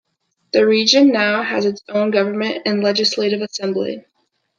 [0.51, 4.03] The region now has its own government and legislative assembly.